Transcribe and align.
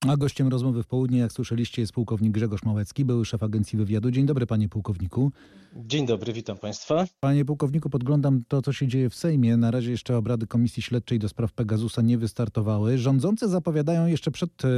A 0.00 0.16
gościem 0.16 0.48
rozmowy 0.48 0.82
w 0.82 0.86
południe, 0.86 1.18
jak 1.18 1.32
słyszeliście, 1.32 1.82
jest 1.82 1.92
pułkownik 1.92 2.32
Grzegorz 2.32 2.62
Małecki, 2.62 3.04
były 3.04 3.24
szef 3.24 3.42
Agencji 3.42 3.78
Wywiadu. 3.78 4.10
Dzień 4.10 4.26
dobry, 4.26 4.46
panie 4.46 4.68
pułkowniku. 4.68 5.32
Dzień 5.76 6.06
dobry, 6.06 6.32
witam 6.32 6.58
państwa. 6.58 7.06
Panie 7.20 7.44
pułkowniku, 7.44 7.90
podglądam 7.90 8.42
to, 8.48 8.62
co 8.62 8.72
się 8.72 8.88
dzieje 8.88 9.10
w 9.10 9.14
Sejmie. 9.14 9.56
Na 9.56 9.70
razie 9.70 9.90
jeszcze 9.90 10.16
obrady 10.16 10.46
Komisji 10.46 10.82
Śledczej 10.82 11.18
do 11.18 11.28
spraw 11.28 11.52
Pegasusa 11.52 12.02
nie 12.02 12.18
wystartowały. 12.18 12.98
Rządzący 12.98 13.48
zapowiadają 13.48 14.06
jeszcze 14.06 14.30
przed 14.30 14.64
e, 14.64 14.68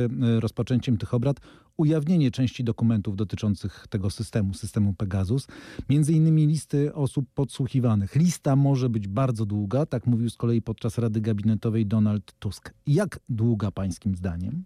rozpoczęciem 0.41 0.96
tych 0.96 1.14
obrad 1.14 1.37
ujawnienie 1.77 2.30
części 2.30 2.64
dokumentów 2.64 3.16
dotyczących 3.16 3.87
tego 3.91 4.11
systemu, 4.11 4.55
systemu 4.55 4.95
Pegasus. 4.95 5.46
Między 5.89 6.12
innymi 6.12 6.46
listy 6.46 6.95
osób 6.95 7.27
podsłuchiwanych. 7.35 8.16
Lista 8.16 8.57
może 8.57 8.89
być 8.89 9.09
bardzo 9.09 9.46
długa, 9.46 9.87
tak 9.87 10.07
mówił 10.07 10.30
z 10.30 10.37
kolei 10.37 10.62
podczas 10.62 10.98
Rady 10.98 11.21
Gabinetowej 11.21 11.87
Donald 11.87 12.32
Tusk. 12.39 12.75
Jak 12.87 13.21
długa 13.29 13.71
pańskim 13.71 14.16
zdaniem? 14.16 14.64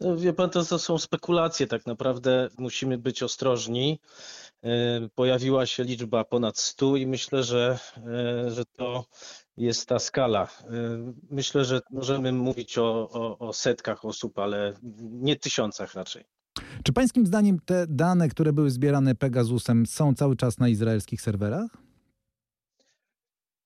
No, 0.00 0.16
wie 0.16 0.32
pan, 0.32 0.50
to, 0.50 0.78
są 0.78 0.98
spekulacje. 0.98 1.66
Tak 1.66 1.86
naprawdę 1.86 2.48
musimy 2.58 2.98
być 2.98 3.22
ostrożni. 3.22 4.00
E, 4.64 4.70
pojawiła 5.14 5.66
się 5.66 5.84
liczba 5.84 6.24
ponad 6.24 6.58
100 6.58 6.96
i 6.96 7.06
myślę, 7.06 7.42
że, 7.42 7.78
e, 7.96 8.50
że 8.50 8.64
to 8.64 9.04
jest 9.56 9.88
ta 9.88 9.98
skala. 9.98 10.42
E, 10.42 10.68
myślę, 11.30 11.64
że 11.64 11.80
możemy 11.90 12.32
mówić 12.32 12.78
o, 12.78 13.08
o, 13.10 13.38
o 13.38 13.52
setkach 13.52 14.04
osób, 14.04 14.38
ale 14.38 14.74
nie 15.00 15.36
tysiącach 15.36 15.94
raczej. 15.94 16.24
Czy 16.82 16.92
pańskim 16.92 17.26
zdaniem 17.26 17.58
te 17.64 17.86
dane, 17.88 18.28
które 18.28 18.52
były 18.52 18.70
zbierane 18.70 19.14
Pegasusem, 19.14 19.86
są 19.86 20.14
cały 20.14 20.36
czas 20.36 20.58
na 20.58 20.68
izraelskich 20.68 21.22
serwerach? 21.22 21.87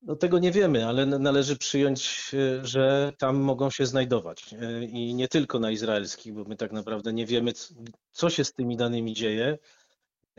No 0.03 0.17
tego 0.17 0.39
nie 0.39 0.53
wiemy, 0.53 0.87
ale 0.87 1.07
należy 1.07 1.57
przyjąć, 1.57 2.31
e, 2.35 2.67
że 2.67 3.13
tam 3.19 3.37
mogą 3.37 3.71
się 3.71 3.87
znajdować. 3.87 4.55
E, 4.55 4.85
I 4.85 5.15
nie 5.15 5.29
tylko 5.29 5.59
na 5.59 5.71
izraelskich, 5.71 6.35
bo 6.35 6.45
my 6.45 6.57
tak 6.57 6.73
naprawdę 6.73 7.13
nie 7.13 7.27
wiemy, 7.27 7.53
co 8.13 8.31
się 8.31 8.45
z 8.45 8.53
tymi 8.53 8.77
danymi 8.77 9.15
dzieje 9.15 9.59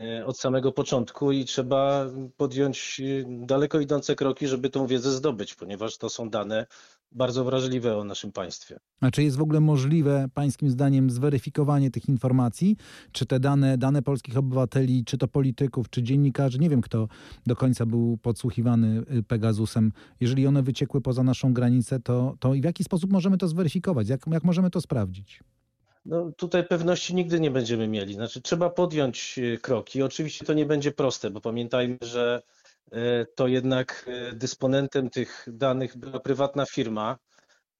e, 0.00 0.26
od 0.26 0.38
samego 0.38 0.72
początku 0.72 1.32
i 1.32 1.44
trzeba 1.44 2.06
podjąć 2.36 3.00
daleko 3.26 3.80
idące 3.80 4.14
kroki, 4.14 4.48
żeby 4.48 4.70
tą 4.70 4.86
wiedzę 4.86 5.10
zdobyć, 5.10 5.54
ponieważ 5.54 5.98
to 5.98 6.08
są 6.08 6.30
dane 6.30 6.66
bardzo 7.14 7.44
wrażliwe 7.44 7.96
o 7.96 8.04
naszym 8.04 8.32
państwie. 8.32 8.78
A 9.00 9.10
czy 9.10 9.22
jest 9.22 9.36
w 9.36 9.42
ogóle 9.42 9.60
możliwe, 9.60 10.26
pańskim 10.34 10.70
zdaniem, 10.70 11.10
zweryfikowanie 11.10 11.90
tych 11.90 12.08
informacji? 12.08 12.76
Czy 13.12 13.26
te 13.26 13.40
dane, 13.40 13.78
dane 13.78 14.02
polskich 14.02 14.38
obywateli, 14.38 15.04
czy 15.04 15.18
to 15.18 15.28
polityków, 15.28 15.90
czy 15.90 16.02
dziennikarzy, 16.02 16.58
nie 16.58 16.70
wiem 16.70 16.80
kto 16.80 17.08
do 17.46 17.56
końca 17.56 17.86
był 17.86 18.18
podsłuchiwany 18.22 19.02
y, 19.18 19.22
Pegasusem, 19.22 19.92
jeżeli 20.20 20.46
one 20.46 20.62
wyciekły 20.62 21.00
poza 21.00 21.22
naszą 21.22 21.52
granicę, 21.54 22.00
to, 22.00 22.36
to 22.40 22.50
w 22.50 22.64
jaki 22.64 22.84
sposób 22.84 23.12
możemy 23.12 23.38
to 23.38 23.48
zweryfikować? 23.48 24.08
Jak, 24.08 24.26
jak 24.26 24.44
możemy 24.44 24.70
to 24.70 24.80
sprawdzić? 24.80 25.40
No, 26.06 26.32
tutaj 26.36 26.66
pewności 26.66 27.14
nigdy 27.14 27.40
nie 27.40 27.50
będziemy 27.50 27.88
mieli. 27.88 28.14
Znaczy, 28.14 28.40
trzeba 28.40 28.70
podjąć 28.70 29.38
y, 29.38 29.58
kroki. 29.62 30.02
Oczywiście 30.02 30.44
to 30.44 30.54
nie 30.54 30.66
będzie 30.66 30.92
proste, 30.92 31.30
bo 31.30 31.40
pamiętajmy, 31.40 31.98
że 32.02 32.42
to 33.34 33.48
jednak 33.48 34.06
e, 34.08 34.32
dysponentem 34.32 35.10
tych 35.10 35.46
danych 35.46 35.96
była 35.96 36.20
prywatna 36.20 36.66
firma. 36.66 37.18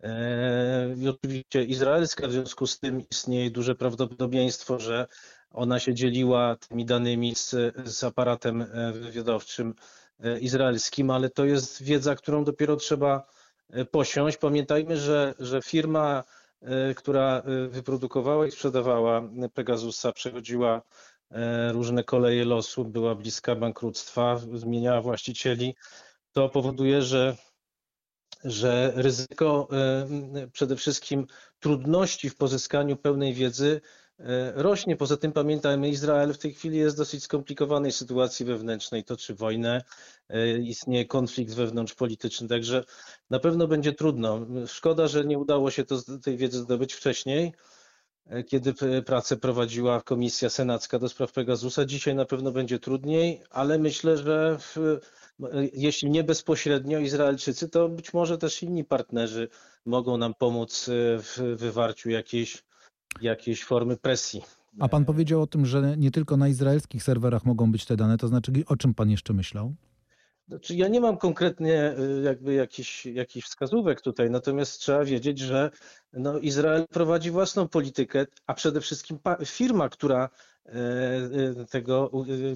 E, 0.03 0.95
I 0.97 1.09
oczywiście 1.09 1.65
izraelska, 1.65 2.29
w 2.29 2.33
związku 2.33 2.67
z 2.67 2.79
tym 2.81 3.03
istnieje 3.11 3.51
duże 3.51 3.75
prawdopodobieństwo, 3.75 4.79
że 4.79 5.07
ona 5.51 5.79
się 5.79 5.95
dzieliła 5.95 6.57
tymi 6.57 6.85
danymi 6.85 7.35
z, 7.35 7.55
z 7.85 8.05
aparatem 8.05 8.67
wywiadowczym 8.93 9.75
izraelskim, 10.41 11.11
ale 11.11 11.31
to 11.31 11.45
jest 11.45 11.83
wiedza, 11.83 12.15
którą 12.15 12.45
dopiero 12.45 12.77
trzeba 12.77 13.27
posiąść. 13.91 14.37
Pamiętajmy, 14.37 14.97
że, 14.97 15.35
że 15.39 15.63
firma, 15.63 16.25
która 16.97 17.43
wyprodukowała 17.69 18.47
i 18.47 18.51
sprzedawała 18.51 19.23
Pegasusa, 19.55 20.13
przechodziła 20.13 20.83
E, 20.83 20.83
różne 21.73 22.05
koleje 22.05 22.45
losu, 22.45 22.85
była 22.85 23.15
bliska 23.15 23.55
bankructwa, 23.55 24.41
zmieniała 24.55 25.01
właścicieli, 25.01 25.75
to 26.33 26.49
powoduje, 26.49 27.03
że, 27.03 27.37
że 28.45 28.93
ryzyko 28.97 29.69
e, 29.73 30.49
przede 30.53 30.77
wszystkim 30.77 31.27
trudności 31.61 32.31
w 32.31 32.37
pozyskaniu 32.37 32.97
pełnej 32.97 33.35
wiedzy 33.35 33.81
e, 34.19 34.53
rośnie. 34.63 34.97
Poza 34.97 35.17
tym 35.17 35.33
pamiętajmy, 35.33 35.89
Izrael 35.89 36.33
w 36.33 36.39
tej 36.39 36.55
chwili 36.55 36.79
jest 36.79 36.97
w 36.97 36.99
dosyć 36.99 37.25
skomplikowanej 37.25 37.93
sytuacji 37.93 38.47
wewnętrznej, 38.47 39.05
toczy 39.05 39.35
wojnę, 39.35 39.83
istnieje 40.63 41.05
konflikt 41.05 41.55
wewnątrzpolityczny, 41.55 42.49
także 42.49 42.85
na 43.31 43.39
pewno 43.39 43.67
będzie 43.67 43.93
trudno. 43.93 44.47
Szkoda, 44.67 45.09
że 45.09 45.25
nie 45.25 45.39
udało 45.39 45.71
się 45.71 45.85
to, 45.85 45.97
tej 46.23 46.37
wiedzy 46.37 46.59
zdobyć 46.59 46.95
wcześniej. 46.95 47.53
E, 48.27 48.45
kiedy 48.45 48.75
pracę 49.07 49.37
prowadziła 49.37 50.01
Komisja 50.01 50.51
Senacka 50.51 50.99
do 50.99 51.09
spraw 51.09 51.33
Pegasusa. 51.33 51.85
Dzisiaj 51.85 52.15
na 52.15 52.25
pewno 52.25 52.53
będzie 52.53 52.79
trudniej, 52.79 53.41
ale 53.51 53.79
myślę, 53.79 54.17
że 54.17 54.59
w, 54.59 54.77
e, 54.79 54.99
jeśli 55.73 56.11
nie 56.11 56.25
bezpośrednio 56.25 56.99
Izraelczycy, 56.99 57.69
to 57.69 57.89
być 57.89 58.15
może 58.15 58.39
też 58.39 58.63
inni 58.63 58.85
partnerzy 58.85 59.49
mogą 59.87 60.17
nam 60.17 60.35
pomóc 60.35 60.89
e, 60.89 60.93
w 61.19 61.57
wywarciu 61.57 62.11
jakiejś, 62.11 62.65
jakiejś 63.21 63.65
formy 63.65 63.97
presji. 63.97 64.43
A 64.81 64.89
pan 64.89 65.05
powiedział 65.05 65.43
o 65.43 65.47
tym, 65.47 65.67
że 65.67 65.97
nie 65.97 66.11
tylko 66.11 66.37
na 66.37 66.49
izraelskich 66.49 67.03
serwerach 67.03 67.45
mogą 67.45 67.73
być 67.73 67.85
te 67.85 67.97
dane, 67.97 68.19
to 68.19 68.29
znaczy 68.29 68.53
o 68.67 68.77
czym 68.77 68.95
pan 68.95 69.11
jeszcze 69.11 69.33
myślał? 69.33 69.75
Znaczy, 70.49 70.75
ja 70.75 70.89
nie 70.89 71.01
mam 71.01 71.17
konkretnie 71.17 71.95
y, 71.99 72.23
jakby 72.23 72.55
jakichś, 72.55 73.07
jakichś 73.07 73.47
wskazówek 73.47 74.01
tutaj, 74.01 74.31
natomiast 74.31 74.81
trzeba 74.81 75.05
wiedzieć, 75.05 75.39
że 75.39 75.71
no, 76.13 76.39
Izrael 76.39 76.87
prowadzi 76.91 77.31
własną 77.31 77.69
politykę, 77.69 78.27
a 78.47 78.55
przede 78.55 78.81
wszystkim 78.81 79.19
firma, 79.45 79.89
która 79.89 80.29
e, 80.67 80.71
e, 81.61 81.67
tego 81.71 82.11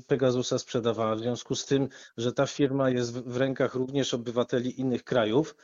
Pegasusa 0.07 0.59
sprzedawała. 0.59 1.15
W 1.17 1.21
związku 1.21 1.55
z 1.55 1.67
tym, 1.67 1.89
że 2.17 2.33
ta 2.33 2.47
firma 2.47 2.91
jest 2.91 3.13
w 3.13 3.37
rękach 3.37 3.75
również 3.75 4.15
obywateli 4.15 4.81
innych 4.81 5.05
krajów, 5.05 5.55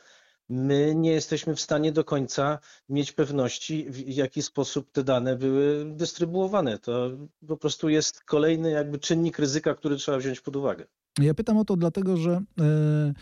my 0.49 0.95
nie 0.95 1.11
jesteśmy 1.11 1.55
w 1.55 1.61
stanie 1.61 1.91
do 1.91 2.03
końca 2.03 2.59
mieć 2.89 3.11
pewności, 3.11 3.85
w 3.89 4.09
jaki 4.09 4.41
sposób 4.41 4.91
te 4.91 5.03
dane 5.03 5.35
były 5.35 5.85
dystrybuowane. 5.85 6.79
To 6.79 7.11
po 7.47 7.57
prostu 7.57 7.89
jest 7.89 8.23
kolejny 8.23 8.71
jakby 8.71 8.99
czynnik 8.99 9.39
ryzyka, 9.39 9.75
który 9.75 9.95
trzeba 9.95 10.17
wziąć 10.17 10.41
pod 10.41 10.55
uwagę. 10.55 10.85
Ja 11.19 11.33
pytam 11.33 11.57
o 11.57 11.65
to 11.65 11.75
dlatego, 11.75 12.17
że 12.17 12.41
e, 12.59 13.13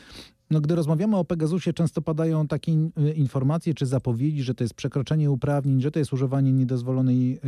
no, 0.52 0.62
gdy 0.62 0.76
rozmawiamy 0.76 1.18
o 1.18 1.26
Pegasusie, 1.26 1.74
często 1.74 2.02
padają 2.02 2.48
takie 2.48 2.72
e, 2.72 3.12
informacje 3.14 3.74
czy 3.74 3.86
zapowiedzi, 3.86 4.44
że 4.44 4.56
to 4.56 4.64
jest 4.64 4.74
przekroczenie 4.74 5.32
uprawnień, 5.32 5.82
że 5.82 5.92
to 5.92 6.00
jest 6.00 6.14
używanie 6.14 6.54
niedozwolonej 6.54 7.34
e, 7.34 7.40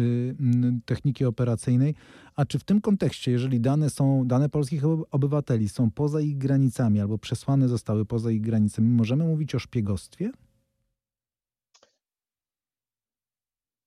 techniki 0.85 1.25
operacyjnej. 1.25 1.95
A 2.35 2.45
czy 2.45 2.59
w 2.59 2.63
tym 2.63 2.81
kontekście, 2.81 3.31
jeżeli 3.31 3.59
dane 3.59 3.89
są, 3.89 4.27
dane 4.27 4.49
polskich 4.49 4.83
obywateli 5.11 5.69
są 5.69 5.91
poza 5.91 6.21
ich 6.21 6.37
granicami 6.37 6.99
albo 6.99 7.17
przesłane 7.17 7.67
zostały 7.67 8.05
poza 8.05 8.31
ich 8.31 8.41
granicami, 8.41 8.89
możemy 8.89 9.23
mówić 9.23 9.55
o 9.55 9.59
szpiegostwie? 9.59 10.31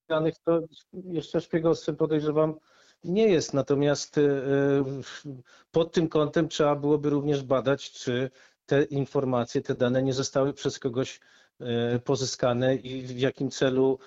Danych 0.09 0.35
to 0.45 0.61
jeszcze 0.93 1.41
szpiegostwem 1.41 1.95
podejrzewam 1.95 2.53
nie 3.03 3.27
jest. 3.27 3.53
Natomiast 3.53 4.17
e, 4.17 4.21
pod 5.71 5.91
tym 5.91 6.07
kątem 6.07 6.49
trzeba 6.49 6.75
byłoby 6.75 7.09
również 7.09 7.43
badać, 7.43 7.91
czy 7.91 8.29
te 8.65 8.83
informacje, 8.83 9.61
te 9.61 9.75
dane 9.75 10.03
nie 10.03 10.13
zostały 10.13 10.53
przez 10.53 10.79
kogoś 10.79 11.19
e, 11.59 11.99
pozyskane 11.99 12.75
i 12.75 13.01
w 13.01 13.19
jakim 13.19 13.49
celu 13.49 13.99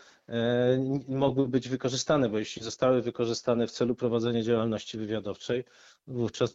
mogły 1.08 1.48
być 1.48 1.68
wykorzystane, 1.68 2.28
bo 2.28 2.38
jeśli 2.38 2.62
zostały 2.62 3.02
wykorzystane 3.02 3.66
w 3.66 3.70
celu 3.70 3.94
prowadzenia 3.94 4.42
działalności 4.42 4.98
wywiadowczej, 4.98 5.64
wówczas 6.06 6.54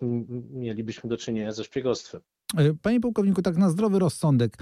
mielibyśmy 0.51 1.09
do 1.09 1.17
czynienia 1.17 1.51
ze 1.51 1.63
szpiegostwem. 1.63 2.21
Panie 2.81 2.99
pułkowniku, 2.99 3.41
tak 3.41 3.57
na 3.57 3.69
zdrowy 3.69 3.99
rozsądek, 3.99 4.57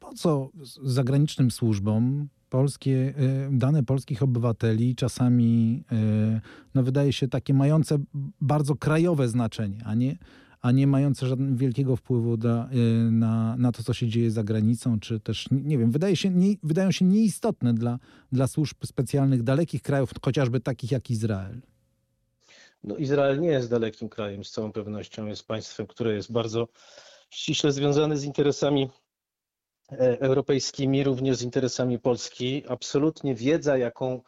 po 0.00 0.12
co 0.14 0.50
zagranicznym 0.82 1.50
służbom 1.50 2.28
polskie, 2.50 3.14
y, 3.18 3.48
dane 3.52 3.82
polskich 3.82 4.22
obywateli 4.22 4.94
czasami 4.94 5.84
y, 5.92 6.40
no 6.74 6.82
wydaje 6.82 7.12
się 7.12 7.28
takie 7.28 7.54
mające 7.54 7.98
bardzo 8.40 8.74
krajowe 8.74 9.28
znaczenie, 9.28 9.82
a 9.84 9.94
nie, 9.94 10.16
a 10.60 10.72
nie 10.72 10.86
mające 10.86 11.26
żadnego 11.26 11.56
wielkiego 11.56 11.96
wpływu 11.96 12.36
da, 12.36 12.68
y, 12.72 13.10
na, 13.10 13.56
na 13.56 13.72
to, 13.72 13.82
co 13.82 13.94
się 13.94 14.08
dzieje 14.08 14.30
za 14.30 14.44
granicą, 14.44 15.00
czy 15.00 15.20
też, 15.20 15.48
nie 15.50 15.78
wiem, 15.78 15.90
wydaje 15.90 16.16
się, 16.16 16.30
nie, 16.30 16.54
wydają 16.62 16.90
się 16.90 17.04
nieistotne 17.04 17.74
dla, 17.74 17.98
dla 18.32 18.46
służb 18.46 18.76
specjalnych 18.84 19.42
dalekich 19.42 19.82
krajów, 19.82 20.10
chociażby 20.24 20.60
takich 20.60 20.90
jak 20.90 21.10
Izrael. 21.10 21.60
No, 22.84 22.96
Izrael 22.96 23.40
nie 23.40 23.48
jest 23.48 23.70
dalekim 23.70 24.08
krajem, 24.08 24.44
z 24.44 24.50
całą 24.50 24.72
pewnością 24.72 25.26
jest 25.26 25.46
państwem, 25.46 25.86
które 25.86 26.14
jest 26.14 26.32
bardzo 26.32 26.68
ściśle 27.30 27.72
związane 27.72 28.16
z 28.16 28.24
interesami 28.24 28.88
E, 28.88 28.99
europejskimi, 29.98 31.04
również 31.04 31.36
z 31.36 31.42
interesami 31.42 31.98
Polski. 31.98 32.64
Absolutnie 32.68 33.34
wiedza, 33.34 33.76
jaką 33.78 34.22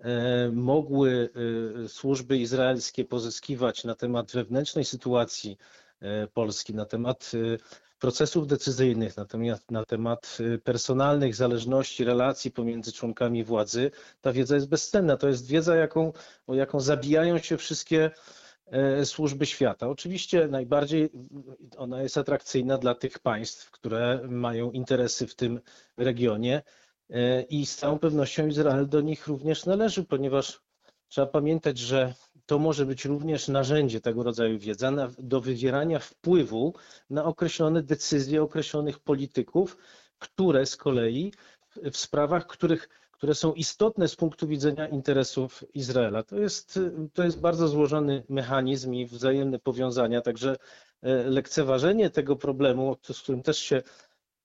e, 0.00 0.50
mogły 0.52 1.30
e, 1.84 1.88
służby 1.88 2.38
izraelskie 2.38 3.04
pozyskiwać 3.04 3.84
na 3.84 3.94
temat 3.94 4.32
wewnętrznej 4.32 4.84
sytuacji 4.84 5.58
Polski, 6.34 6.74
na 6.74 6.84
temat 6.84 7.32
procesów 7.98 8.46
decyzyjnych, 8.46 9.16
natomiast 9.16 9.70
na 9.70 9.84
temat 9.84 10.38
personalnych 10.64 11.34
zależności, 11.34 12.04
relacji 12.04 12.50
pomiędzy 12.50 12.92
członkami 12.92 13.44
władzy, 13.44 13.90
ta 14.20 14.32
wiedza 14.32 14.54
jest 14.54 14.68
bezcenna. 14.68 15.16
To 15.16 15.28
jest 15.28 15.46
wiedza, 15.46 15.76
jaką, 15.76 16.12
o 16.46 16.54
jaką 16.54 16.80
zabijają 16.80 17.38
się 17.38 17.56
wszystkie 17.56 18.10
służby 19.04 19.46
świata. 19.46 19.88
Oczywiście 19.88 20.48
najbardziej 20.48 21.10
ona 21.76 22.02
jest 22.02 22.18
atrakcyjna 22.18 22.78
dla 22.78 22.94
tych 22.94 23.18
państw, 23.18 23.70
które 23.70 24.20
mają 24.28 24.70
interesy 24.70 25.26
w 25.26 25.34
tym 25.34 25.60
regionie 25.96 26.62
i 27.48 27.66
z 27.66 27.76
całą 27.76 27.98
pewnością 27.98 28.46
Izrael 28.46 28.88
do 28.88 29.00
nich 29.00 29.26
również 29.26 29.66
należy, 29.66 30.04
ponieważ 30.04 30.60
trzeba 31.08 31.26
pamiętać, 31.26 31.78
że 31.78 32.14
to 32.46 32.58
może 32.58 32.86
być 32.86 33.04
również 33.04 33.48
narzędzie 33.48 34.00
tego 34.00 34.22
rodzaju 34.22 34.58
wiedza 34.58 34.90
na, 34.90 35.10
do 35.18 35.40
wywierania 35.40 35.98
wpływu 35.98 36.74
na 37.10 37.24
określone 37.24 37.82
decyzje 37.82 38.42
określonych 38.42 38.98
polityków, 38.98 39.76
które 40.18 40.66
z 40.66 40.76
kolei 40.76 41.32
w 41.76 41.96
sprawach, 41.96 42.46
których, 42.46 42.88
które 43.16 43.34
są 43.34 43.52
istotne 43.52 44.08
z 44.08 44.16
punktu 44.16 44.46
widzenia 44.46 44.88
interesów 44.88 45.64
Izraela. 45.74 46.22
To 46.22 46.38
jest, 46.38 46.80
to 47.12 47.24
jest 47.24 47.40
bardzo 47.40 47.68
złożony 47.68 48.22
mechanizm 48.28 48.94
i 48.94 49.06
wzajemne 49.06 49.58
powiązania, 49.58 50.20
także 50.20 50.56
e, 51.02 51.14
lekceważenie 51.24 52.10
tego 52.10 52.36
problemu, 52.36 52.96
z 53.12 53.20
którym 53.20 53.42
też 53.42 53.58
się 53.58 53.82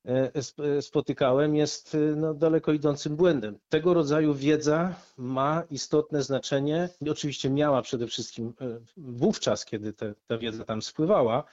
E, 0.05 0.31
e, 0.77 0.81
spotykałem, 0.81 1.55
jest 1.55 1.97
no, 2.15 2.33
daleko 2.33 2.73
idącym 2.73 3.15
błędem. 3.15 3.59
Tego 3.69 3.93
rodzaju 3.93 4.33
wiedza 4.33 4.95
ma 5.17 5.63
istotne 5.71 6.23
znaczenie 6.23 6.89
i 7.01 7.09
oczywiście 7.09 7.49
miała 7.49 7.81
przede 7.81 8.07
wszystkim 8.07 8.53
wówczas, 8.97 9.65
kiedy 9.65 9.93
te, 9.93 10.13
ta 10.27 10.37
wiedza 10.37 10.65
tam 10.65 10.81
spływała, 10.81 11.43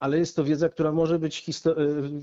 ale 0.00 0.18
jest 0.18 0.36
to 0.36 0.44
wiedza, 0.44 0.68
która 0.68 0.92
może 0.92 1.18
być 1.18 1.44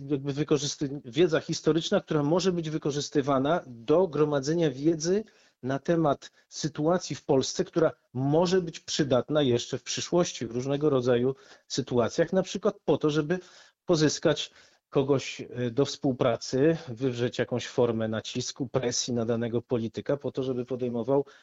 jakby 0.10 0.34
wykorzysty... 0.34 1.02
wiedza 1.06 1.40
historyczna, 1.40 2.02
która 2.02 2.24
może 2.24 2.52
być 2.52 2.70
wykorzystywana 2.70 3.64
do 3.68 4.08
gromadzenia 4.08 4.72
wiedzy 4.72 5.24
na 5.64 5.80
temat 5.80 6.32
sytuacji 6.50 7.16
w 7.16 7.26
Polsce, 7.26 7.66
która 7.66 7.92
może 8.14 8.62
być 8.62 8.80
przydatna 8.80 9.42
jeszcze 9.42 9.78
w 9.78 9.84
przyszłości 9.84 10.46
w 10.48 10.52
różnego 10.52 10.90
rodzaju 10.90 11.36
sytuacjach, 11.68 12.34
na 12.34 12.44
przykład 12.44 12.76
po 12.86 12.98
to, 12.98 13.10
żeby 13.10 13.40
pozyskać 13.86 14.52
kogoś 14.90 15.42
e, 15.42 15.72
do 15.72 15.86
współpracy, 15.86 16.78
wywrzeć 16.88 17.40
jakąś 17.40 17.68
formę 17.68 18.08
nacisku, 18.08 18.68
presji 18.68 19.14
na 19.14 19.26
danego 19.26 19.62
polityka 19.62 20.18
po 20.18 20.32
to, 20.32 20.44
żeby 20.44 20.66
podejmował 20.66 21.26
e, 21.26 21.34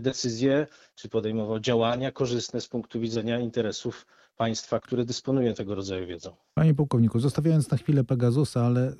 decyzje 0.00 0.66
czy 0.94 1.08
podejmował 1.08 1.60
działania 1.60 2.12
korzystne 2.12 2.60
z 2.60 2.68
punktu 2.68 3.00
widzenia 3.00 3.38
interesów 3.38 4.06
państwa, 4.36 4.80
które 4.80 5.04
dysponuje 5.04 5.54
tego 5.54 5.74
rodzaju 5.74 6.06
wiedzą. 6.06 6.36
Panie 6.54 6.74
pułkowniku, 6.74 7.20
zostawiając 7.20 7.70
na 7.70 7.76
chwilę 7.76 8.04
Pegasusa, 8.04 8.66
ale 8.66 8.90
y, 8.90 8.94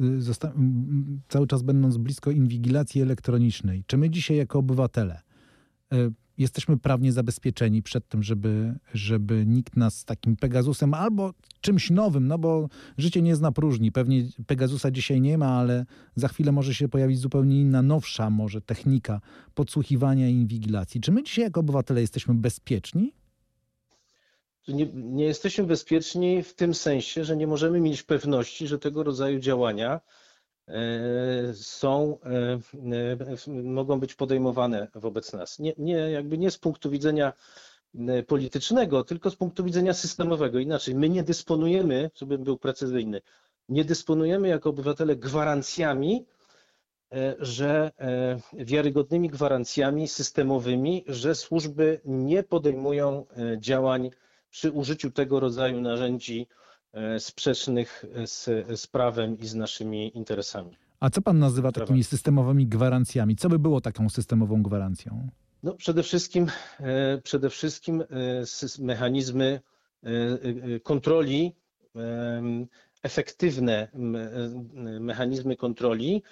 cały 1.28 1.46
czas 1.46 1.62
będąc 1.62 1.96
blisko 1.96 2.30
inwigilacji 2.30 3.02
elektronicznej, 3.02 3.84
czy 3.86 3.96
my 3.96 4.10
dzisiaj 4.10 4.36
jako 4.36 4.58
obywatele 4.58 5.20
y, 5.92 6.12
jesteśmy 6.40 6.78
prawnie 6.78 7.12
zabezpieczeni 7.12 7.82
przed 7.82 8.08
tym, 8.08 8.22
żeby, 8.22 8.78
żeby 8.94 9.44
nikt 9.46 9.76
nas 9.76 9.98
z 9.98 10.04
takim 10.04 10.36
Pegasusem 10.36 10.94
albo 10.94 11.34
czymś 11.60 11.90
nowym, 11.90 12.28
no 12.28 12.38
bo 12.38 12.68
życie 12.98 13.22
nie 13.22 13.36
zna 13.36 13.52
próżni. 13.52 13.92
Pewnie 13.92 14.22
Pegasusa 14.46 14.90
dzisiaj 14.90 15.20
nie 15.20 15.38
ma, 15.38 15.58
ale 15.58 15.86
za 16.16 16.28
chwilę 16.28 16.52
może 16.52 16.74
się 16.74 16.88
pojawić 16.88 17.18
zupełnie 17.18 17.60
inna, 17.60 17.82
nowsza 17.82 18.30
może 18.30 18.60
technika 18.60 19.20
podsłuchiwania 19.54 20.28
i 20.28 20.32
inwigilacji. 20.32 21.00
Czy 21.00 21.12
my 21.12 21.22
dzisiaj 21.22 21.44
jako 21.44 21.60
obywatele 21.60 22.00
jesteśmy 22.00 22.34
bezpieczni? 22.34 23.12
Nie, 24.68 24.86
nie 24.94 25.24
jesteśmy 25.24 25.64
bezpieczni 25.64 26.42
w 26.42 26.54
tym 26.54 26.74
sensie, 26.74 27.24
że 27.24 27.36
nie 27.36 27.46
możemy 27.46 27.80
mieć 27.80 28.02
pewności, 28.02 28.66
że 28.66 28.78
tego 28.78 29.02
rodzaju 29.02 29.38
działania 29.38 30.00
są, 31.54 32.18
e, 32.24 32.58
e, 33.48 33.62
mogą 33.62 34.00
być 34.00 34.14
podejmowane 34.14 34.88
wobec 34.94 35.32
nas. 35.32 35.58
Nie, 35.58 35.72
nie, 35.78 35.92
jakby 35.92 36.38
nie 36.38 36.50
z 36.50 36.58
punktu 36.58 36.90
widzenia 36.90 37.32
politycznego, 38.26 39.04
tylko 39.04 39.30
z 39.30 39.36
punktu 39.36 39.64
widzenia 39.64 39.94
systemowego. 39.94 40.58
Inaczej, 40.58 40.94
my 40.94 41.08
nie 41.08 41.22
dysponujemy, 41.22 42.10
żebym 42.14 42.44
był 42.44 42.58
precyzyjny, 42.58 43.20
nie 43.68 43.84
dysponujemy 43.84 44.48
jako 44.48 44.70
obywatele 44.70 45.16
gwarancjami, 45.16 46.26
że 47.38 47.90
wiarygodnymi 48.52 49.28
gwarancjami 49.28 50.08
systemowymi, 50.08 51.04
że 51.06 51.34
służby 51.34 52.00
nie 52.04 52.42
podejmują 52.42 53.26
działań 53.58 54.10
przy 54.50 54.70
użyciu 54.70 55.10
tego 55.10 55.40
rodzaju 55.40 55.80
narzędzi 55.80 56.46
E, 56.46 56.59
sprzecznych 57.18 58.04
z, 58.26 58.44
z 58.80 58.86
prawem 58.86 59.38
i 59.38 59.46
z 59.46 59.54
naszymi 59.54 60.16
interesami. 60.16 60.76
A 61.00 61.10
co 61.10 61.22
pan 61.22 61.38
nazywa 61.38 61.72
takimi 61.72 62.04
systemowymi 62.04 62.66
gwarancjami? 62.66 63.36
Co 63.36 63.48
by 63.48 63.58
było 63.58 63.80
taką 63.80 64.08
systemową 64.08 64.62
gwarancją? 64.62 65.28
No, 65.62 65.74
przede 65.74 66.02
wszystkim, 66.02 66.46
e, 66.80 67.18
przede 67.18 67.50
wszystkim 67.50 68.00
e, 68.00 68.06
mechanizmy 68.78 69.60
kontroli, 70.82 71.52
efektywne 73.02 73.88
mechanizmy 75.00 75.56
kontroli 75.56 76.22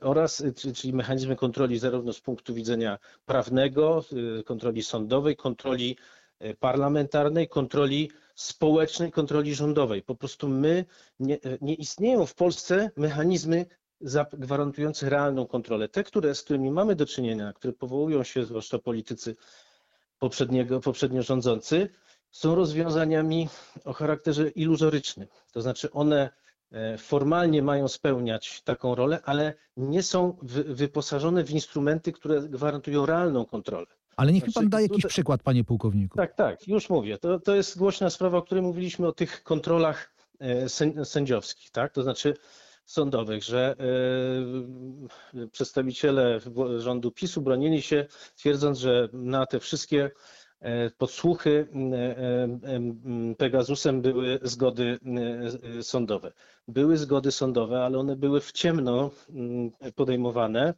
oraz, 0.00 0.44
czyli 0.74 0.92
mechanizmy 0.92 1.36
kontroli 1.36 1.78
zarówno 1.78 2.12
z 2.12 2.20
punktu 2.20 2.54
widzenia 2.54 2.98
prawnego, 3.26 4.04
kontroli 4.44 4.82
sądowej, 4.82 5.36
kontroli 5.36 5.96
parlamentarnej, 6.60 7.48
kontroli 7.48 8.10
społecznej 8.36 9.12
kontroli 9.12 9.54
rządowej. 9.54 10.02
Po 10.02 10.14
prostu 10.14 10.48
my, 10.48 10.84
nie, 11.20 11.38
nie 11.60 11.74
istnieją 11.74 12.26
w 12.26 12.34
Polsce 12.34 12.90
mechanizmy 12.96 13.66
gwarantujące 14.32 15.10
realną 15.10 15.46
kontrolę. 15.46 15.88
Te, 15.88 16.04
które, 16.04 16.34
z 16.34 16.42
którymi 16.42 16.70
mamy 16.70 16.96
do 16.96 17.06
czynienia, 17.06 17.52
które 17.52 17.72
powołują 17.72 18.22
się 18.22 18.44
zwłaszcza 18.44 18.78
politycy 18.78 19.36
poprzedniego, 20.18 20.80
poprzednio 20.80 21.22
rządzący, 21.22 21.88
są 22.30 22.54
rozwiązaniami 22.54 23.48
o 23.84 23.92
charakterze 23.92 24.48
iluzorycznym. 24.48 25.28
To 25.52 25.62
znaczy 25.62 25.90
one 25.90 26.30
e, 26.72 26.98
formalnie 26.98 27.62
mają 27.62 27.88
spełniać 27.88 28.62
taką 28.62 28.94
rolę, 28.94 29.20
ale 29.24 29.54
nie 29.76 30.02
są 30.02 30.36
wyposażone 30.66 31.44
w 31.44 31.50
instrumenty, 31.50 32.12
które 32.12 32.42
gwarantują 32.42 33.06
realną 33.06 33.44
kontrolę. 33.44 33.86
Ale 34.16 34.32
niech 34.32 34.46
mi 34.46 34.52
pan 34.52 34.68
da 34.68 34.80
jakiś 34.80 34.96
tutaj... 34.96 35.08
przykład, 35.08 35.42
panie 35.42 35.64
pułkowniku. 35.64 36.16
Tak, 36.16 36.34
tak, 36.34 36.68
już 36.68 36.90
mówię. 36.90 37.18
To, 37.18 37.40
to 37.40 37.54
jest 37.54 37.78
głośna 37.78 38.10
sprawa, 38.10 38.38
o 38.38 38.42
której 38.42 38.62
mówiliśmy 38.64 39.06
o 39.06 39.12
tych 39.12 39.42
kontrolach 39.42 40.14
e, 40.40 40.68
sędziowskich, 41.04 41.70
tak? 41.70 41.92
To 41.92 42.02
znaczy 42.02 42.34
sądowych, 42.84 43.44
że 43.44 43.76
e, 45.34 45.48
przedstawiciele 45.48 46.40
rządu 46.78 47.10
PiSu 47.10 47.42
bronili 47.42 47.82
się, 47.82 48.06
twierdząc, 48.36 48.78
że 48.78 49.08
na 49.12 49.46
te 49.46 49.60
wszystkie 49.60 50.10
e, 50.60 50.90
podsłuchy 50.90 51.68
Pegasusem 53.38 54.02
były 54.02 54.38
zgody 54.42 54.98
sądowe. 55.82 56.32
Były 56.68 56.96
zgody 56.96 57.32
sądowe, 57.32 57.84
ale 57.84 57.98
one 57.98 58.16
były 58.16 58.40
w 58.40 58.52
ciemno 58.52 59.10
podejmowane 59.94 60.74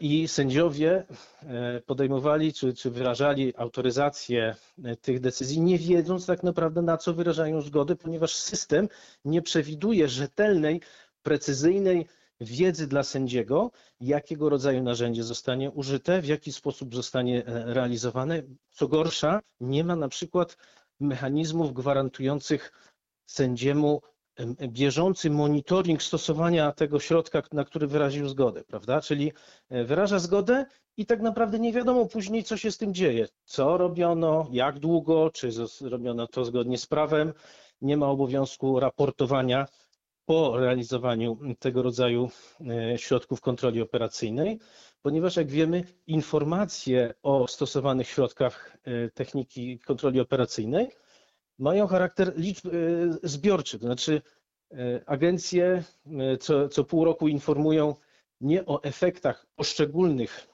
i 0.00 0.28
sędziowie 0.28 1.06
e, 1.42 1.80
podejmowali 1.80 2.52
czy, 2.52 2.74
czy 2.74 2.90
wyrażali 2.90 3.52
autoryzację 3.56 4.54
e, 4.84 4.96
tych 4.96 5.20
decyzji, 5.20 5.60
nie 5.60 5.78
wiedząc 5.78 6.26
tak 6.26 6.42
naprawdę 6.42 6.82
na 6.82 6.96
co 6.96 7.14
wyrażają 7.14 7.60
zgody, 7.60 7.96
ponieważ 7.96 8.34
system 8.34 8.88
nie 9.24 9.42
przewiduje 9.42 10.08
rzetelnej, 10.08 10.80
precyzyjnej 11.22 12.06
wiedzy 12.40 12.86
dla 12.86 13.02
sędziego, 13.02 13.70
jakiego 14.00 14.48
rodzaju 14.48 14.82
narzędzie 14.82 15.22
zostanie 15.22 15.70
użyte, 15.70 16.22
w 16.22 16.26
jaki 16.26 16.52
sposób 16.52 16.94
zostanie 16.94 17.46
e, 17.46 17.74
realizowane. 17.74 18.42
Co 18.70 18.88
gorsza, 18.88 19.40
nie 19.60 19.84
ma 19.84 19.96
na 19.96 20.08
przykład 20.08 20.56
mechanizmów 21.00 21.72
gwarantujących 21.72 22.72
sędziemu 23.26 24.00
bieżący 24.68 25.30
monitoring 25.30 26.02
stosowania 26.02 26.72
tego 26.72 27.00
środka, 27.00 27.42
na 27.52 27.64
który 27.64 27.86
wyraził 27.86 28.28
zgodę, 28.28 28.64
prawda? 28.64 29.00
Czyli 29.00 29.32
e, 29.70 29.84
wyraża 29.84 30.18
zgodę 30.18 30.66
i 30.96 31.06
tak 31.06 31.20
naprawdę 31.20 31.58
nie 31.58 31.72
wiadomo 31.72 32.06
później, 32.06 32.44
co 32.44 32.56
się 32.56 32.72
z 32.72 32.78
tym 32.78 32.94
dzieje. 32.94 33.28
Co 33.44 33.76
robiono, 33.76 34.48
jak 34.52 34.78
długo, 34.78 35.30
czy 35.30 35.48
robiono 35.80 36.26
to 36.26 36.44
zgodnie 36.44 36.78
z 36.78 36.86
prawem. 36.86 37.32
Nie 37.80 37.96
ma 37.96 38.08
obowiązku 38.08 38.80
raportowania 38.80 39.66
po 40.26 40.58
realizowaniu 40.58 41.38
tego 41.58 41.82
rodzaju 41.82 42.30
e, 42.60 42.98
środków 42.98 43.40
kontroli 43.40 43.82
operacyjnej, 43.82 44.58
ponieważ 45.02 45.36
jak 45.36 45.50
wiemy, 45.50 45.84
informacje 46.06 47.14
o 47.22 47.48
stosowanych 47.48 48.08
środkach 48.08 48.76
e, 48.84 49.10
techniki 49.10 49.78
kontroli 49.78 50.20
operacyjnej 50.20 50.90
mają 51.58 51.86
charakter 51.86 52.32
liczb 52.36 52.66
e, 52.66 52.70
zbiorczy, 53.22 53.78
to 53.78 53.86
znaczy 53.86 54.22
e, 54.72 54.76
agencje 55.06 55.82
e, 56.06 56.36
co, 56.38 56.68
co 56.68 56.84
pół 56.84 57.04
roku 57.04 57.28
informują 57.28 57.94
nie 58.40 58.66
o 58.66 58.82
efektach 58.82 59.46
poszczególnych 59.56 60.48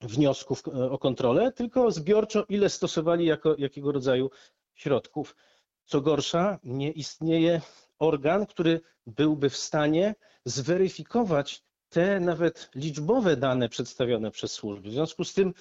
wniosków 0.00 0.62
o 0.68 0.98
kontrolę, 0.98 1.52
tylko 1.52 1.90
zbiorczo 1.90 2.44
ile 2.48 2.70
stosowali 2.70 3.26
jako, 3.26 3.54
jakiego 3.58 3.92
rodzaju 3.92 4.30
środków. 4.74 5.36
Co 5.84 6.00
gorsza, 6.00 6.58
nie 6.64 6.90
istnieje 6.90 7.60
organ, 7.98 8.46
który 8.46 8.80
byłby 9.06 9.50
w 9.50 9.56
stanie 9.56 10.14
zweryfikować 10.44 11.62
te 11.88 12.20
nawet 12.20 12.70
liczbowe 12.74 13.36
dane 13.36 13.68
przedstawione 13.68 14.30
przez 14.30 14.52
służby. 14.52 14.88
W 14.88 14.92
związku 14.92 15.24
z 15.24 15.34
tym 15.34 15.54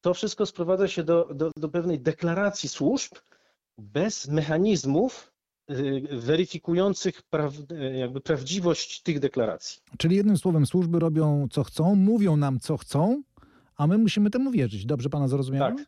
to 0.00 0.14
wszystko 0.14 0.46
sprowadza 0.46 0.88
się 0.88 1.02
do, 1.02 1.28
do, 1.34 1.50
do 1.56 1.68
pewnej 1.68 2.00
deklaracji 2.00 2.68
służb 2.68 3.12
bez 3.78 4.28
mechanizmów 4.28 5.32
y, 5.70 6.02
weryfikujących 6.10 7.22
praw, 7.22 7.54
jakby 7.98 8.20
prawdziwość 8.20 9.02
tych 9.02 9.20
deklaracji. 9.20 9.82
Czyli 9.98 10.16
jednym 10.16 10.38
słowem, 10.38 10.66
służby 10.66 10.98
robią 10.98 11.48
co 11.50 11.64
chcą, 11.64 11.94
mówią 11.94 12.36
nam 12.36 12.60
co 12.60 12.76
chcą, 12.76 13.22
a 13.76 13.86
my 13.86 13.98
musimy 13.98 14.30
temu 14.30 14.50
wierzyć. 14.50 14.86
Dobrze 14.86 15.08
pana 15.08 15.28
zrozumiałem? 15.28 15.76
Tak. 15.76 15.86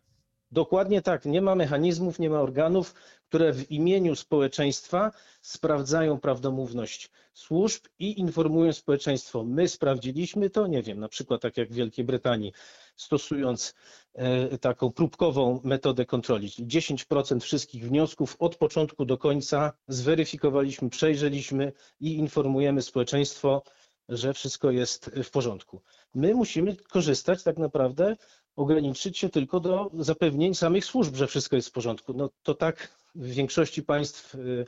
Dokładnie 0.51 1.03
tak. 1.03 1.25
Nie 1.25 1.43
ma 1.43 1.55
mechanizmów, 1.55 2.19
nie 2.19 2.31
ma 2.31 2.41
organów, 2.41 2.95
które 3.29 3.53
w 3.53 3.71
imieniu 3.71 4.17
społeczeństwa 4.17 5.13
sprawdzają 5.43 6.21
prawdomówność 6.21 7.11
służb 7.33 7.85
i 7.99 8.21
informują 8.21 8.73
społeczeństwo. 8.73 9.45
My 9.45 9.69
sprawdziliśmy 9.69 10.51
to, 10.51 10.67
nie 10.67 10.83
wiem, 10.83 11.01
na 11.01 11.09
przykład 11.09 11.43
tak 11.43 11.57
jak 11.57 11.69
w 11.69 11.75
Wielkiej 11.75 12.05
Brytanii, 12.05 12.53
stosując 12.97 13.75
e, 14.15 14.59
taką 14.59 14.93
próbkową 14.93 15.61
metodę 15.65 16.07
kontroli. 16.07 16.49
10% 16.49 17.41
wszystkich 17.41 17.89
wniosków 17.89 18.37
od 18.39 18.57
początku 18.57 19.05
do 19.05 19.19
końca 19.19 19.73
zweryfikowaliśmy, 19.89 20.91
przejrzeliśmy 20.91 21.73
i 22.01 22.15
informujemy 22.17 22.83
społeczeństwo, 22.83 23.63
że 24.09 24.35
wszystko 24.35 24.71
jest 24.71 25.11
w 25.25 25.31
porządku. 25.31 25.83
My 26.15 26.35
musimy 26.35 26.77
korzystać 26.77 27.43
tak 27.43 27.59
naprawdę 27.59 28.17
ograniczyć 28.57 29.19
się 29.19 29.29
tylko 29.29 29.61
do 29.61 29.91
zapewnień 29.99 30.55
samych 30.55 30.85
służb, 30.85 31.15
że 31.17 31.27
wszystko 31.27 31.57
jest 31.57 31.69
w 31.69 31.73
porządku. 31.73 32.13
No 32.15 32.31
to 32.43 32.55
tak 32.55 32.89
w 33.15 33.27
większości 33.27 33.83
państw 33.83 34.35
y, 34.35 34.67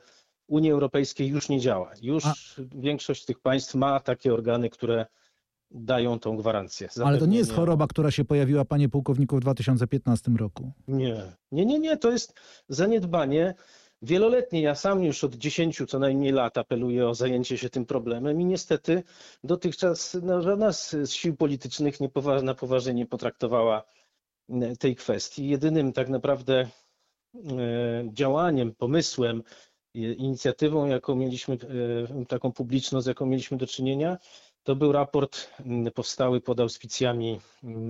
Unii 0.48 0.70
Europejskiej 0.70 1.28
już 1.28 1.48
nie 1.48 1.60
działa. 1.60 1.92
Już 2.02 2.26
A... 2.26 2.34
większość 2.74 3.24
tych 3.24 3.40
państw 3.40 3.74
ma 3.74 4.00
takie 4.00 4.34
organy, 4.34 4.70
które 4.70 5.06
dają 5.70 6.18
tą 6.18 6.36
gwarancję. 6.36 6.88
Ale 7.04 7.18
to 7.18 7.26
nie 7.26 7.38
jest 7.38 7.52
choroba, 7.52 7.86
która 7.86 8.10
się 8.10 8.24
pojawiła, 8.24 8.64
panie 8.64 8.88
pułkowniku, 8.88 9.36
w 9.36 9.40
2015 9.40 10.30
roku. 10.30 10.72
Nie, 10.88 11.22
nie, 11.52 11.66
nie, 11.66 11.78
nie. 11.78 11.96
To 11.96 12.10
jest 12.10 12.34
zaniedbanie 12.68 13.54
wieloletnie. 14.02 14.60
Ja 14.62 14.74
sam 14.74 15.04
już 15.04 15.24
od 15.24 15.34
10 15.34 15.82
co 15.88 15.98
najmniej 15.98 16.32
lat 16.32 16.58
apeluję 16.58 17.08
o 17.08 17.14
zajęcie 17.14 17.58
się 17.58 17.70
tym 17.70 17.86
problemem 17.86 18.40
i 18.40 18.44
niestety 18.44 19.02
dotychczas 19.44 20.16
no, 20.22 20.42
żadna 20.42 20.72
z 20.72 21.10
sił 21.10 21.36
politycznych 21.36 22.00
nie 22.00 22.08
powa 22.08 22.42
na 22.42 22.54
poważnie 22.54 22.94
nie 22.94 23.06
potraktowała 23.06 23.84
tej 24.78 24.96
kwestii. 24.96 25.48
Jedynym 25.48 25.92
tak 25.92 26.08
naprawdę 26.08 26.68
e, 27.34 28.08
działaniem, 28.12 28.74
pomysłem, 28.74 29.42
inicjatywą, 29.94 30.86
jaką 30.86 31.14
mieliśmy, 31.14 31.54
e, 32.20 32.24
taką 32.24 32.52
publiczną, 32.52 33.00
z 33.00 33.06
jaką 33.06 33.26
mieliśmy 33.26 33.56
do 33.56 33.66
czynienia, 33.66 34.18
to 34.66 34.76
był 34.76 34.92
raport 34.92 35.50
powstały 35.94 36.40
pod 36.40 36.60
auspicjami 36.60 37.40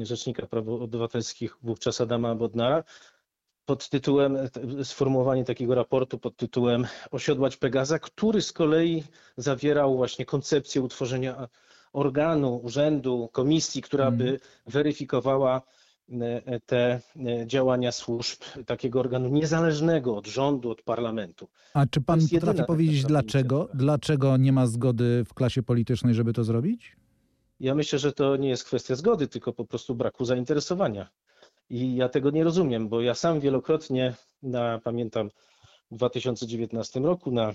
Rzecznika 0.02 0.47
Praw 0.47 0.68
Obywatelskich, 0.68 1.56
wówczas 1.62 2.00
Adama 2.00 2.35
Bodnara, 2.35 2.85
pod 3.64 3.88
tytułem, 3.88 4.38
sformułowanie 4.83 5.45
takiego 5.45 5.75
raportu 5.75 6.18
pod 6.18 6.37
tytułem 6.37 6.87
Osiodłać 7.11 7.56
Pegaza, 7.56 7.99
który 7.99 8.42
z 8.42 8.52
kolei 8.52 9.04
zawierał 9.37 9.97
właśnie 9.97 10.25
koncepcję 10.25 10.83
utworzenia 10.83 11.49
organu, 11.92 12.61
urzędu, 12.64 13.28
komisji, 13.33 13.83
która 13.83 14.11
by 14.11 14.25
mhm. 14.25 14.40
weryfikowała 14.66 15.56
e, 15.56 15.86
te 16.67 17.01
e, 17.17 17.47
działania 17.47 17.93
służb 17.93 18.41
takiego 18.67 19.01
organu 19.01 19.29
niezależnego 19.29 20.17
od 20.17 20.27
rządu, 20.27 20.71
od 20.71 20.83
parlamentu. 20.83 21.49
A 21.75 21.87
czy 21.87 22.01
pan 22.01 22.21
potrafi 22.29 22.65
powiedzieć 22.65 23.05
dlaczego? 23.05 23.69
Dlaczego 23.75 24.37
nie 24.37 24.53
ma 24.53 24.67
zgody 24.67 25.25
w 25.25 25.35
klasie 25.35 25.63
politycznej, 25.63 26.15
żeby 26.15 26.33
to 26.33 26.45
zrobić? 26.45 26.97
Ja 27.61 27.75
myślę, 27.75 27.99
że 27.99 28.13
to 28.13 28.37
nie 28.37 28.49
jest 28.49 28.65
kwestia 28.65 28.95
zgody, 28.95 29.29
tylko 29.29 29.53
po 29.53 29.65
prostu 29.65 29.95
braku 29.95 30.25
zainteresowania. 30.25 31.09
I 31.71 31.97
ja 31.97 32.09
tego 32.09 32.31
nie 32.31 32.45
rozumiem, 32.45 32.89
bo 32.89 33.01
ja 33.01 33.15
sam 33.15 33.41
wielokrotnie, 33.41 34.15
na, 34.43 34.79
pamiętam 34.79 35.31
w 35.91 35.97
2019 35.97 37.01
roku 37.01 37.31
na 37.31 37.55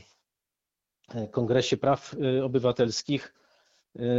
e, 1.16 1.28
Kongresie 1.28 1.78
Praw 1.78 2.16
e, 2.38 2.44
Obywatelskich 2.46 3.34
e, 3.36 3.41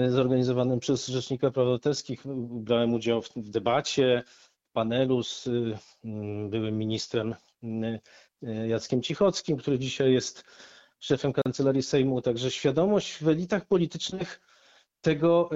zorganizowanym 0.08 0.80
przez 0.80 1.06
Rzecznika 1.06 1.50
Praw 1.50 1.66
Obywatelskich 1.66 2.22
brałem 2.50 2.94
udział 2.94 3.22
w, 3.22 3.28
debacie, 3.36 4.22
w 4.26 4.72
panelu 4.72 5.22
z 5.22 5.48
byłym 6.48 6.78
ministrem 6.78 7.34
Jackiem 8.42 9.02
Cichockim, 9.02 9.56
który 9.56 9.78
dzisiaj 9.78 10.12
jest 10.12 10.44
szefem 11.00 11.32
Kancelarii 11.32 11.82
Sejmu. 11.82 12.22
Także 12.22 12.50
świadomość 12.50 13.22
w 13.22 13.28
elitach 13.28 13.66
politycznych 13.66 14.40
tego 15.00 15.50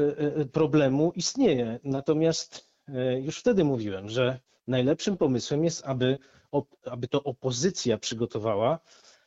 problemu 0.52 1.12
istnieje. 1.14 1.80
Natomiast 1.85 2.70
już 3.23 3.38
wtedy 3.38 3.64
mówiłem, 3.64 4.08
że 4.08 4.40
najlepszym 4.66 5.16
pomysłem 5.16 5.64
jest, 5.64 5.87
aby, 5.87 6.18
aby 6.85 7.08
to 7.08 7.23
opozycja 7.23 7.99
przygotowała, 7.99 8.78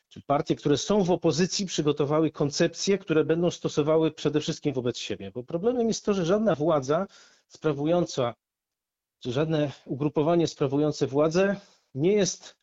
czy 0.09 0.21
partie, 0.21 0.55
które 0.55 0.77
są 0.77 1.03
w 1.03 1.11
opozycji, 1.11 1.65
przygotowały 1.65 2.31
koncepcje, 2.31 2.97
które 2.97 3.23
będą 3.25 3.51
stosowały 3.51 4.11
przede 4.11 4.41
wszystkim 4.41 4.73
wobec 4.73 4.97
siebie. 4.97 5.31
Bo 5.31 5.43
problemem 5.43 5.87
jest 5.87 6.05
to, 6.05 6.13
że 6.13 6.25
żadna 6.25 6.55
władza 6.55 7.07
sprawująca, 7.47 8.33
czy 9.19 9.31
żadne 9.31 9.71
ugrupowanie 9.85 10.47
sprawujące 10.47 11.07
władzę 11.07 11.55
nie 11.95 12.13
jest, 12.13 12.55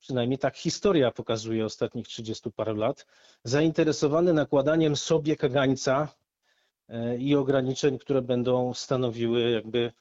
przynajmniej 0.00 0.38
tak 0.38 0.56
historia 0.56 1.10
pokazuje 1.10 1.64
ostatnich 1.64 2.08
30 2.08 2.52
parę 2.52 2.74
lat, 2.74 3.06
zainteresowane 3.44 4.32
nakładaniem 4.32 4.96
sobie 4.96 5.36
kagańca 5.36 6.08
e, 6.88 7.18
i 7.18 7.34
ograniczeń, 7.36 7.98
które 7.98 8.22
będą 8.22 8.74
stanowiły 8.74 9.50
jakby 9.50 9.92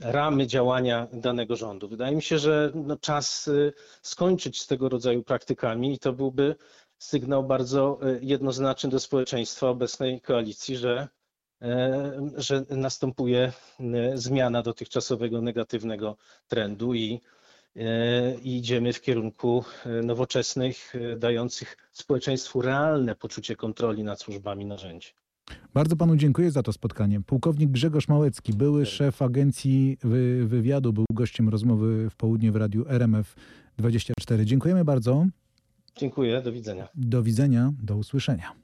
ramy 0.00 0.46
działania 0.46 1.08
danego 1.12 1.56
rządu. 1.56 1.88
Wydaje 1.88 2.16
mi 2.16 2.22
się, 2.22 2.38
że 2.38 2.72
no 2.74 2.96
czas 2.96 3.48
y, 3.48 3.72
skończyć 4.02 4.60
z 4.60 4.66
tego 4.66 4.88
rodzaju 4.88 5.22
praktykami 5.22 5.94
i 5.94 5.98
to 5.98 6.12
byłby 6.12 6.56
sygnał 6.98 7.44
bardzo 7.44 7.98
y, 8.08 8.18
jednoznaczny 8.22 8.90
do 8.90 9.00
społeczeństwa 9.00 9.68
obecnej 9.68 10.20
koalicji, 10.20 10.76
że, 10.76 11.08
y, 11.62 11.66
że 12.36 12.64
następuje 12.70 13.52
zmiana 14.14 14.62
dotychczasowego 14.62 15.40
negatywnego 15.40 16.16
trendu 16.48 16.94
i, 16.94 17.20
i 18.42 18.56
idziemy 18.56 18.92
w 18.92 19.00
kierunku 19.00 19.64
nowoczesnych, 20.02 20.92
dających 21.16 21.76
społeczeństwu 21.92 22.62
realne 22.62 23.14
poczucie 23.14 23.56
kontroli 23.56 24.04
nad 24.04 24.20
służbami 24.20 24.64
narzędzi. 24.64 25.08
Bardzo 25.74 25.96
panu 25.96 26.16
dziękuję 26.16 26.50
za 26.50 26.62
to 26.62 26.72
spotkanie. 26.72 27.20
Pułkownik 27.20 27.70
Grzegorz 27.70 28.08
Małecki, 28.08 28.52
były 28.52 28.86
szef 28.86 29.22
agencji 29.22 29.98
wywiadu, 30.44 30.92
był 30.92 31.04
gościem 31.12 31.48
rozmowy 31.48 32.10
w 32.10 32.16
południe 32.16 32.52
w 32.52 32.56
radiu 32.56 32.84
RMF 32.88 33.36
24. 33.78 34.46
Dziękujemy 34.46 34.84
bardzo. 34.84 35.26
Dziękuję, 35.96 36.42
do 36.42 36.52
widzenia. 36.52 36.88
Do 36.94 37.22
widzenia, 37.22 37.72
do 37.82 37.96
usłyszenia. 37.96 38.63